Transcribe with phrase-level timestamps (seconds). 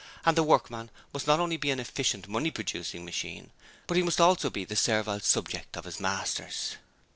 [0.25, 3.51] And the workman must not only be an efficient money producing machine,
[3.85, 6.77] but he must also be the servile subject of his masters.